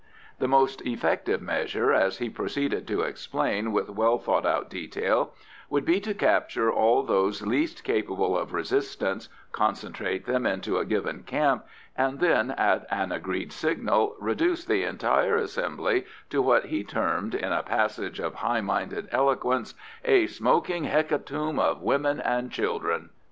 The 0.39 0.47
most 0.47 0.81
effective 0.81 1.43
measure, 1.43 1.93
as 1.93 2.17
he 2.17 2.27
proceeded 2.27 2.87
to 2.87 3.01
explain 3.01 3.71
with 3.71 3.87
well 3.87 4.17
thought 4.17 4.47
out 4.47 4.67
detail, 4.67 5.35
would 5.69 5.85
be 5.85 5.99
to 5.99 6.15
capture 6.15 6.71
all 6.71 7.03
those 7.03 7.45
least 7.45 7.83
capable 7.83 8.35
of 8.35 8.51
resistance, 8.51 9.29
concentrate 9.51 10.25
them 10.25 10.47
into 10.47 10.79
a 10.79 10.85
given 10.85 11.21
camp, 11.21 11.67
and 11.95 12.19
then 12.19 12.49
at 12.49 12.87
an 12.89 13.11
agreed 13.11 13.53
signal 13.53 14.15
reduce 14.19 14.65
the 14.65 14.83
entire 14.85 15.35
assembly 15.35 16.07
to 16.31 16.41
what 16.41 16.65
he 16.65 16.83
termed, 16.83 17.35
in 17.35 17.51
a 17.51 17.61
passage 17.61 18.19
of 18.19 18.33
high 18.33 18.61
minded 18.61 19.07
eloquence, 19.11 19.75
"a 20.03 20.25
smoking 20.25 20.85
hecatomb 20.85 21.59
of 21.59 21.83
women 21.83 22.19
and 22.21 22.49
children." 22.51 23.11